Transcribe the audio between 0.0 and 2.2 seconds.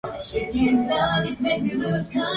Por las calles del mundo".